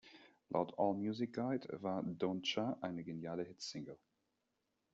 [0.49, 3.99] Laut All Music Guide war "Don’t Cha" eine „geniale Hit-Single“.